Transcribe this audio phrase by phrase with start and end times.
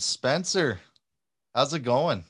[0.00, 0.80] Spencer.
[1.54, 2.24] How's it going?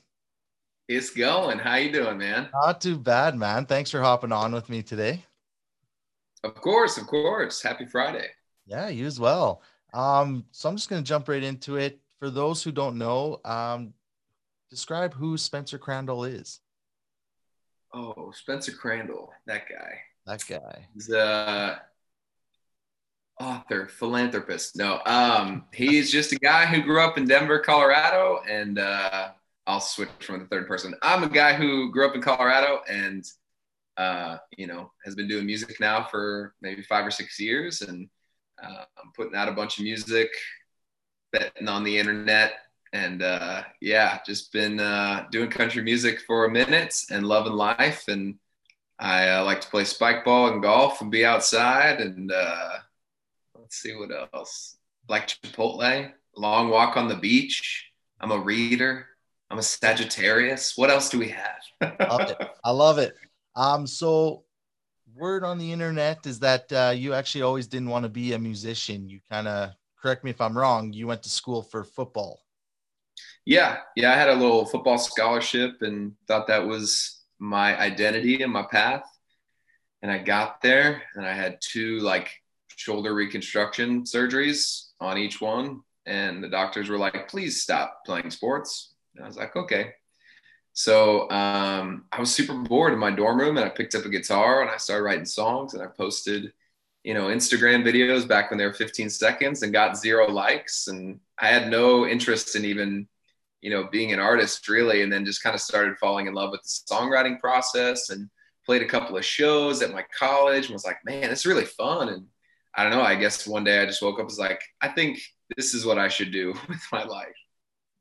[0.88, 1.58] It's going.
[1.58, 2.48] How you doing, man?
[2.52, 3.66] Not too bad, man.
[3.66, 5.24] Thanks for hopping on with me today.
[6.44, 7.60] Of course, of course.
[7.60, 8.28] Happy Friday.
[8.66, 9.62] Yeah, you as well.
[9.92, 12.00] Um, so I'm just gonna jump right into it.
[12.20, 13.94] For those who don't know, um,
[14.70, 16.60] describe who Spencer Crandall is.
[17.92, 19.98] Oh, Spencer Crandall, that guy.
[20.26, 20.86] That guy.
[20.94, 21.82] He's a
[23.40, 24.76] author, philanthropist.
[24.76, 29.28] No, um, he's just a guy who grew up in Denver, Colorado, and uh,
[29.66, 30.94] I'll switch from the third person.
[31.02, 33.24] I'm a guy who grew up in Colorado and
[33.96, 38.08] uh, you know has been doing music now for maybe five or six years, and
[38.62, 40.30] uh, I'm putting out a bunch of music,
[41.32, 42.54] betting on the internet,
[42.92, 48.08] and uh, yeah, just been uh, doing country music for a minute and loving life.
[48.08, 48.36] And
[48.98, 52.00] I uh, like to play spike ball and golf and be outside.
[52.00, 52.78] And uh,
[53.66, 54.76] let's see what else.
[55.08, 57.90] Like Chipotle, long walk on the beach.
[58.20, 59.06] I'm a reader.
[59.50, 60.74] I'm a Sagittarius.
[60.76, 61.98] What else do we have?
[62.08, 62.36] love it.
[62.64, 63.14] I love it.
[63.56, 64.44] Um, so
[65.16, 68.38] word on the internet is that uh, you actually always didn't want to be a
[68.38, 69.08] musician.
[69.08, 69.70] You kind of
[70.00, 70.92] correct me if I'm wrong.
[70.92, 72.38] You went to school for football.
[73.44, 74.12] Yeah, yeah.
[74.12, 79.02] I had a little football scholarship and thought that was my identity and my path.
[80.02, 82.30] And I got there, and I had two like
[82.76, 85.80] shoulder reconstruction surgeries on each one.
[86.06, 88.94] And the doctors were like, please stop playing sports.
[89.16, 89.92] And I was like, okay.
[90.72, 94.10] So um, I was super bored in my dorm room and I picked up a
[94.10, 96.52] guitar and I started writing songs and I posted,
[97.02, 100.86] you know, Instagram videos back when they were 15 seconds and got zero likes.
[100.86, 103.08] And I had no interest in even,
[103.62, 105.02] you know, being an artist really.
[105.02, 108.28] And then just kind of started falling in love with the songwriting process and
[108.66, 112.10] played a couple of shows at my college and was like, man, it's really fun.
[112.10, 112.26] And
[112.76, 115.18] I don't know, I guess one day I just woke up was like, I think
[115.56, 117.34] this is what I should do with my life.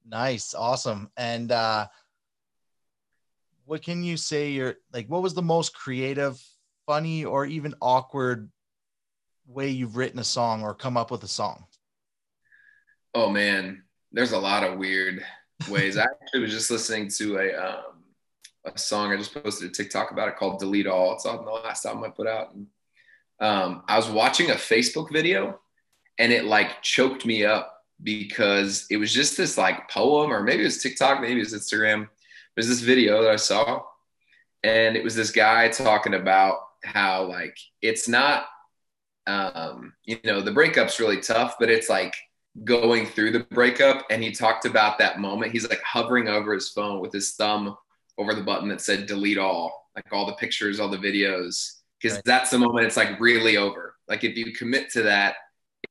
[0.08, 1.10] Nice, awesome.
[1.16, 1.88] And uh,
[3.66, 4.52] what can you say?
[4.52, 6.40] You're like, what was the most creative,
[6.86, 8.50] funny, or even awkward
[9.48, 11.66] way you've written a song or come up with a song?
[13.14, 15.24] Oh man, there's a lot of weird
[15.70, 15.98] ways.
[15.98, 18.04] I actually was just listening to a um,
[18.66, 21.52] a song I just posted a TikTok about it called "Delete All." It's on the
[21.52, 22.54] last album I put out.
[22.54, 22.68] And,
[23.40, 25.60] um, I was watching a Facebook video,
[26.18, 30.62] and it like choked me up because it was just this like poem, or maybe
[30.62, 32.08] it was TikTok, maybe it was Instagram.
[32.56, 33.84] There's this video that I saw,
[34.64, 38.46] and it was this guy talking about how like it's not,
[39.28, 42.16] um, you know, the breakup's really tough, but it's like
[42.64, 44.06] going through the breakup.
[44.10, 45.52] And he talked about that moment.
[45.52, 47.76] He's like hovering over his phone with his thumb
[48.18, 52.18] over the button that said delete all, like all the pictures, all the videos, because
[52.18, 52.26] right.
[52.26, 53.96] that's the moment it's like really over.
[54.08, 55.36] Like if you commit to that,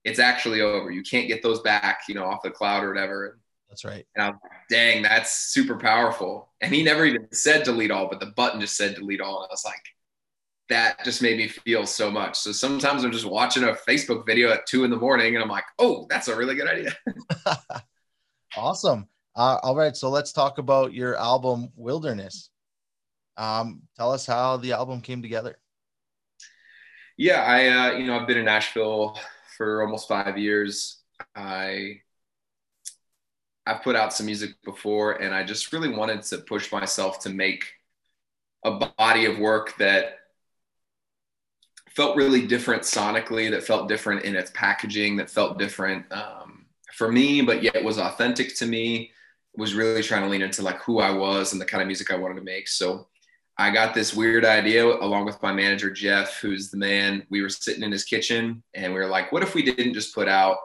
[0.05, 0.91] it's actually over.
[0.91, 3.39] You can't get those back, you know, off the cloud or whatever.
[3.69, 4.07] That's right.
[4.15, 6.51] And I was like, dang, that's super powerful.
[6.61, 9.43] And he never even said delete all, but the button just said delete all.
[9.43, 9.83] And I was like,
[10.69, 12.39] that just made me feel so much.
[12.39, 15.51] So sometimes I'm just watching a Facebook video at two in the morning and I'm
[15.51, 16.95] like, oh, that's a really good idea.
[18.57, 19.09] awesome.
[19.37, 19.97] Uh, all right.
[19.97, 22.51] So let's talk about your album Wilderness.
[23.37, 25.59] Um, tell us how the album came together.
[27.17, 29.19] Yeah, I, uh, you know, I've been in Nashville
[29.57, 30.99] for almost five years.
[31.35, 32.01] I
[33.67, 37.31] I've put out some music before, and I just really wanted to push myself to
[37.31, 37.65] make
[38.65, 40.19] a body of work that
[41.91, 47.11] felt really different sonically, that felt different in its packaging, that felt different um, for
[47.11, 49.11] me, but yet was authentic to me.
[49.57, 52.11] Was really trying to lean into like who I was and the kind of music
[52.11, 52.67] I wanted to make.
[52.67, 53.07] So
[53.57, 57.25] I got this weird idea along with my manager, Jeff, who's the man.
[57.31, 60.15] We were sitting in his kitchen and we were like, what if we didn't just
[60.15, 60.59] put out,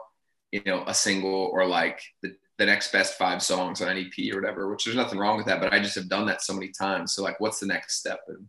[0.50, 4.34] you know, a single or like the, the next best five songs on an EP
[4.34, 6.52] or whatever, which there's nothing wrong with that, but I just have done that so
[6.52, 7.14] many times.
[7.14, 8.20] So like, what's the next step?
[8.26, 8.46] And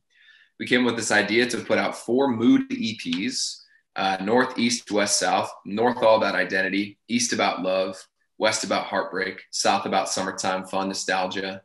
[0.59, 3.61] we came with this idea to put out four mood EPs,
[3.95, 8.07] uh, North, East, West, South, North, all about identity, East about love,
[8.39, 11.61] West about heartbreak, South about summertime, fun, nostalgia,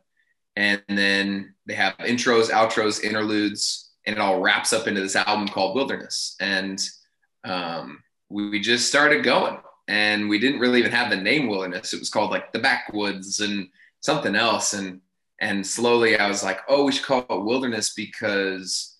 [0.57, 5.47] and then they have intros, outros, interludes, and it all wraps up into this album
[5.47, 6.35] called Wilderness.
[6.39, 6.83] And
[7.43, 11.93] um, we, we just started going, and we didn't really even have the name Wilderness.
[11.93, 13.69] It was called like the Backwoods and
[13.99, 14.73] something else.
[14.73, 14.99] And
[15.39, 18.97] and slowly I was like, oh, we should call it Wilderness because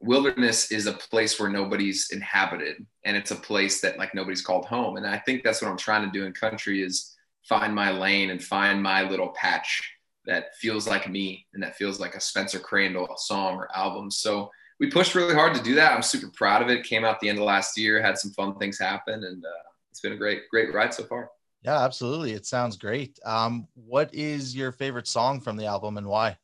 [0.00, 4.66] wilderness is a place where nobody's inhabited and it's a place that like nobody's called
[4.66, 7.90] home and i think that's what i'm trying to do in country is find my
[7.90, 9.95] lane and find my little patch
[10.26, 14.10] that feels like me and that feels like a Spencer Crandall song or album.
[14.10, 15.92] So we pushed really hard to do that.
[15.92, 16.84] I'm super proud of it.
[16.84, 20.00] Came out the end of last year, had some fun things happen, and uh, it's
[20.00, 21.30] been a great, great ride so far.
[21.62, 22.32] Yeah, absolutely.
[22.32, 23.18] It sounds great.
[23.24, 26.36] Um, what is your favorite song from the album and why?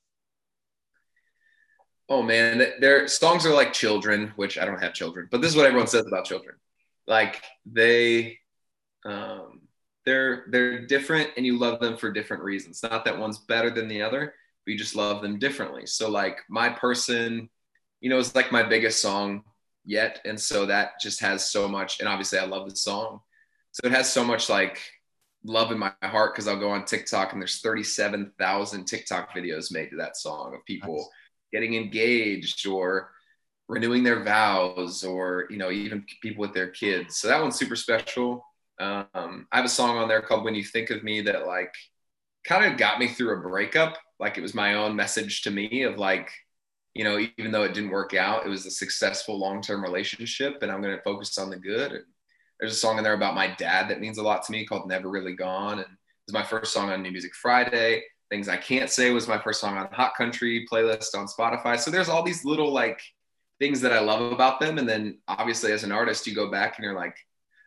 [2.08, 5.56] Oh man, their songs are like children, which I don't have children, but this is
[5.56, 6.56] what everyone says about children.
[7.06, 8.38] Like they,
[9.04, 9.61] um,
[10.04, 12.82] they're they're different, and you love them for different reasons.
[12.82, 14.34] Not that one's better than the other,
[14.64, 15.86] but you just love them differently.
[15.86, 17.48] So like my person,
[18.00, 19.44] you know, is like my biggest song
[19.84, 22.00] yet, and so that just has so much.
[22.00, 23.20] And obviously, I love the song,
[23.72, 24.78] so it has so much like
[25.44, 29.90] love in my heart because I'll go on TikTok and there's 37,000 TikTok videos made
[29.90, 31.06] to that song of people nice.
[31.52, 33.10] getting engaged or
[33.68, 37.16] renewing their vows or, you know, even people with their kids.
[37.16, 38.44] So that one's super special.
[38.82, 41.72] Um, I have a song on there called When You Think of Me that like
[42.44, 43.96] kind of got me through a breakup.
[44.18, 46.30] Like it was my own message to me of like,
[46.94, 50.70] you know, even though it didn't work out, it was a successful long-term relationship and
[50.70, 51.92] I'm going to focus on the good.
[51.92, 52.04] And
[52.58, 54.88] there's a song in there about my dad that means a lot to me called
[54.88, 55.78] Never Really Gone.
[55.78, 58.02] And it was my first song on New Music Friday.
[58.30, 61.78] Things I Can't Say was my first song on Hot Country playlist on Spotify.
[61.78, 63.00] So there's all these little like
[63.58, 64.78] things that I love about them.
[64.78, 67.16] And then obviously as an artist, you go back and you're like,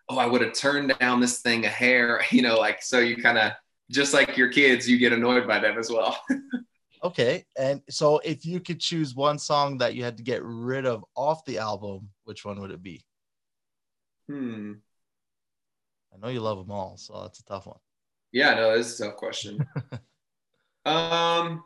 [0.10, 3.22] oh, I would have turned down this thing a hair, you know, like so you
[3.22, 3.52] kind of
[3.92, 6.20] just like your kids, you get annoyed by them as well.
[7.04, 7.46] okay.
[7.58, 11.06] And so if you could choose one song that you had to get rid of
[11.16, 13.06] off the album, which one would it be?
[14.28, 14.74] Hmm.
[16.14, 17.78] I know you love them all, so that's a tough one.
[18.32, 19.66] Yeah, no, this is a tough question.
[20.86, 21.64] um,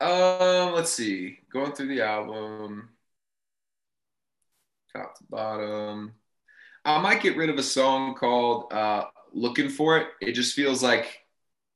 [0.00, 1.38] um, let's see.
[1.52, 2.90] Going through the album,
[4.94, 6.12] top to bottom.
[6.84, 10.82] I might get rid of a song called uh, "Looking for It." It just feels
[10.82, 11.20] like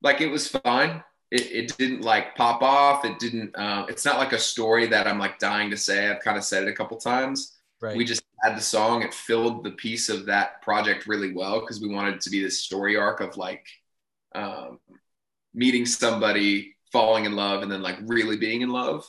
[0.02, 1.02] like it was fine.
[1.30, 3.04] It, it didn't like pop off.
[3.04, 3.56] It didn't.
[3.56, 6.08] Uh, it's not like a story that I'm like dying to say.
[6.08, 7.56] I've kind of said it a couple times.
[7.80, 7.96] Right.
[7.96, 9.02] We just had the song.
[9.02, 12.60] It filled the piece of that project really well because we wanted to be this
[12.60, 13.66] story arc of like
[14.34, 14.78] um,
[15.52, 19.06] meeting somebody, falling in love, and then like really being in love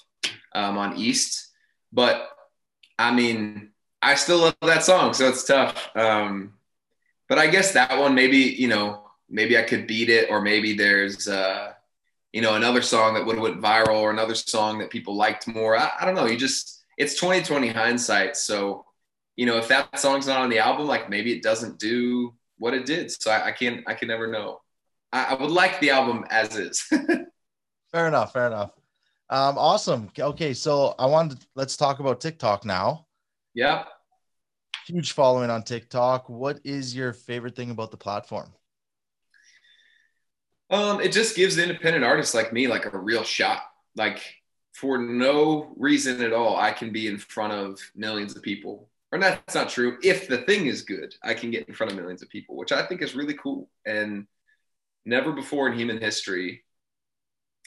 [0.54, 1.52] um, on East.
[1.94, 2.30] But
[2.98, 3.72] I mean,
[4.06, 5.90] I still love that song, so it's tough.
[5.96, 6.54] Um,
[7.28, 10.76] but I guess that one, maybe you know, maybe I could beat it, or maybe
[10.76, 11.28] there's.
[11.28, 11.72] Uh,
[12.34, 15.48] you know, another song that would have went viral or another song that people liked
[15.48, 15.78] more.
[15.78, 16.26] I, I don't know.
[16.26, 18.36] You just, it's 2020 hindsight.
[18.36, 18.86] So
[19.36, 22.74] you know, if that song's not on the album, like maybe it doesn't do what
[22.74, 23.12] it did.
[23.12, 24.62] So I, I can't, I can never know.
[25.12, 26.82] I, I would like the album as is.
[27.92, 28.34] fair enough.
[28.34, 28.72] Fair enough.
[29.30, 30.10] Um, awesome.
[30.18, 33.08] Okay, so I wanted to, let's talk about TikTok now.
[33.56, 33.86] Yeah.
[34.86, 36.30] Huge following on TikTok.
[36.30, 38.54] What is your favorite thing about the platform?
[40.70, 43.64] Um, it just gives independent artists like me like a real shot.
[43.96, 44.22] Like
[44.74, 49.20] for no reason at all, I can be in front of millions of people or
[49.20, 49.98] that's not true.
[50.04, 52.74] If the thing is good, I can get in front of millions of people, which
[52.74, 53.70] I think is really cool.
[53.86, 54.28] And
[55.06, 56.64] never before in human history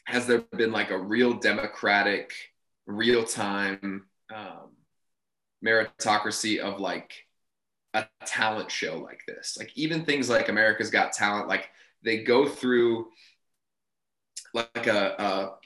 [0.05, 2.33] has there been like a real democratic,
[2.87, 4.73] real time um,
[5.65, 7.13] meritocracy of like
[7.95, 9.57] a talent show like this.
[9.59, 11.69] Like even things like America's Got Talent, like
[12.03, 13.09] they go through
[14.55, 15.57] like a,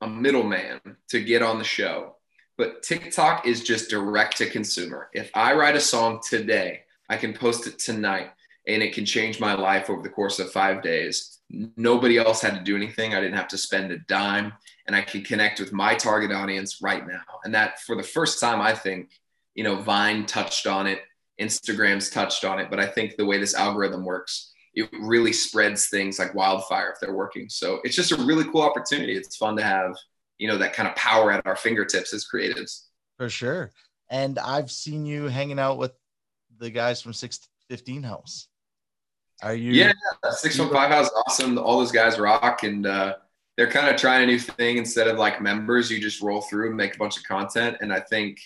[0.00, 2.16] a, a middleman to get on the show
[2.58, 5.08] but TikTok is just direct to consumer.
[5.14, 8.30] If I write a song today, I can post it tonight
[8.66, 11.38] and it can change my life over the course of five days.
[11.48, 13.14] Nobody else had to do anything.
[13.14, 14.52] I didn't have to spend a dime
[14.86, 17.22] and I can connect with my target audience right now.
[17.44, 19.12] And that for the first time, I think,
[19.58, 21.00] you know, Vine touched on it,
[21.40, 25.88] Instagram's touched on it, but I think the way this algorithm works, it really spreads
[25.88, 27.48] things like wildfire if they're working.
[27.48, 29.16] So it's just a really cool opportunity.
[29.16, 29.96] It's fun to have
[30.38, 32.84] you know that kind of power at our fingertips as creatives.
[33.16, 33.72] For sure.
[34.08, 35.90] And i've seen you hanging out with
[36.58, 38.46] the guys from 615 house.
[39.42, 39.92] Are you yeah
[40.30, 41.58] 615 house is awesome.
[41.58, 43.16] All those guys rock and uh,
[43.56, 44.76] they're kind of trying a new thing.
[44.76, 47.78] Instead of like members you just roll through and make a bunch of content.
[47.80, 48.38] And i think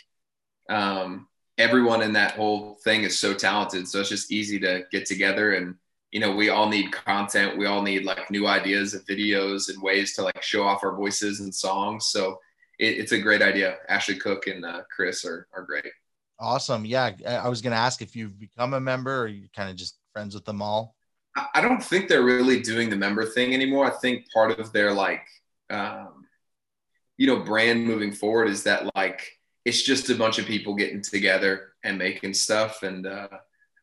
[0.68, 1.26] um,
[1.58, 5.54] everyone in that whole thing is so talented so it's just easy to get together
[5.54, 5.74] and
[6.12, 7.58] you know we all need content.
[7.58, 10.94] We all need like new ideas of videos and ways to like show off our
[10.94, 12.06] voices and songs.
[12.06, 12.38] So
[12.78, 13.78] it, it's a great idea.
[13.88, 15.90] Ashley Cooke and uh, chris are, are great.
[16.38, 16.84] Awesome.
[16.84, 19.76] Yeah i was going to ask if you've become a member or you kind of
[19.76, 20.94] just friends with them all?
[21.54, 23.86] I don't think they're really doing the member thing anymore.
[23.86, 25.26] I think part of their like
[25.70, 26.26] um,
[27.16, 31.02] you know brand moving forward is that like it's just a bunch of people getting
[31.02, 33.28] together and making stuff and uh,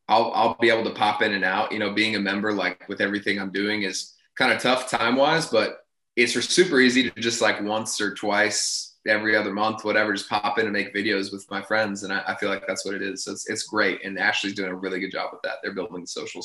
[0.10, 1.72] I'll I'll be able to pop in and out.
[1.72, 5.16] You know, being a member, like with everything I'm doing, is kind of tough time
[5.16, 10.12] wise, but it's super easy to just like once or twice every other month, whatever,
[10.12, 12.04] just pop in and make videos with my friends.
[12.04, 13.24] And I, I feel like that's what it is.
[13.24, 14.04] So it's, it's great.
[14.04, 15.56] And Ashley's doing a really good job with that.
[15.64, 16.42] They're building social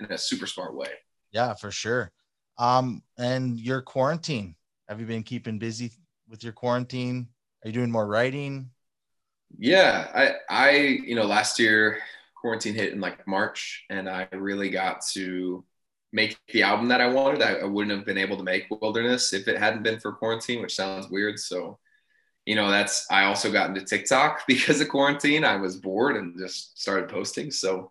[0.00, 0.88] in a super smart way.
[1.32, 2.10] Yeah, for sure.
[2.56, 4.54] Um, and your quarantine,
[4.88, 5.92] have you been keeping busy
[6.28, 7.28] with your quarantine?
[7.64, 8.70] Are you doing more writing?
[9.56, 12.00] Yeah, I, I, you know, last year
[12.40, 15.64] quarantine hit in like March and I really got to
[16.12, 17.42] make the album that I wanted.
[17.42, 20.62] I, I, wouldn't have been able to make Wilderness if it hadn't been for quarantine,
[20.62, 21.38] which sounds weird.
[21.38, 21.78] So,
[22.46, 25.44] you know, that's I also got into TikTok because of quarantine.
[25.44, 27.50] I was bored and just started posting.
[27.50, 27.88] So,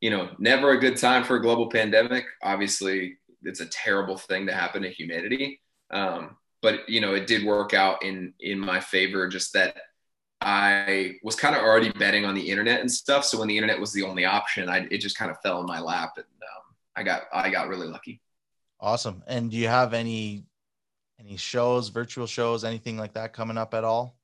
[0.00, 2.24] you know, never a good time for a global pandemic.
[2.42, 5.60] Obviously, it's a terrible thing to happen to humanity.
[5.90, 9.28] Um, but you know, it did work out in in my favor.
[9.28, 9.76] Just that
[10.40, 13.24] I was kind of already betting on the internet and stuff.
[13.24, 15.66] So when the internet was the only option, I it just kind of fell in
[15.66, 18.20] my lap, and um, I got I got really lucky.
[18.80, 19.22] Awesome.
[19.26, 20.44] And do you have any
[21.18, 24.16] any shows, virtual shows, anything like that coming up at all?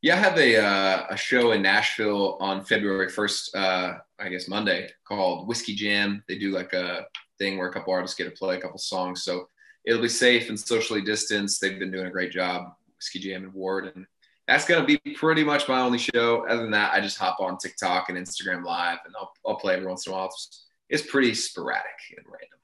[0.00, 3.54] Yeah, I have a uh, a show in Nashville on February first.
[3.54, 6.22] Uh, I guess Monday called Whiskey Jam.
[6.28, 7.06] They do like a
[7.38, 9.22] thing where a couple artists get to play a couple songs.
[9.22, 9.48] So
[9.84, 11.60] it'll be safe and socially distanced.
[11.60, 14.06] They've been doing a great job, Whiskey Jam and Ward, and
[14.46, 16.46] that's gonna be pretty much my only show.
[16.46, 19.74] Other than that, I just hop on TikTok and Instagram Live, and I'll I'll play
[19.74, 20.26] every once in a while.
[20.26, 21.84] It's, it's pretty sporadic
[22.16, 22.58] and random.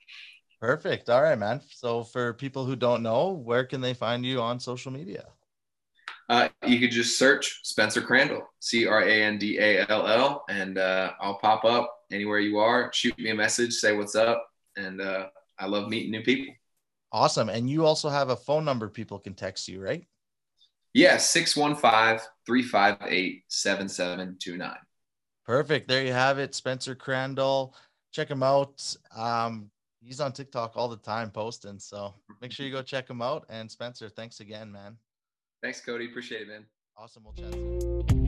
[0.61, 1.09] Perfect.
[1.09, 1.63] All right, man.
[1.71, 5.25] So for people who don't know, where can they find you on social media?
[6.29, 10.45] Uh, you could just search Spencer Crandall, C R A N D A L L,
[10.49, 12.93] and uh, I'll pop up anywhere you are.
[12.93, 14.47] Shoot me a message, say what's up,
[14.77, 16.55] and uh, I love meeting new people.
[17.11, 17.49] Awesome.
[17.49, 20.05] And you also have a phone number people can text you, right?
[20.93, 24.77] Yeah, 615 358 7729.
[25.47, 25.89] Perfect.
[25.89, 26.55] There you have it.
[26.55, 27.75] Spencer Crandall.
[28.13, 28.97] Check him out.
[29.17, 29.71] Um,
[30.01, 31.79] he's on TikTok all the time posting.
[31.79, 33.47] So make sure you go check him out.
[33.49, 34.97] And Spencer, thanks again, man.
[35.63, 36.07] Thanks, Cody.
[36.07, 36.67] Appreciate it, man.
[36.97, 37.25] Awesome.
[37.25, 38.20] We'll chat soon.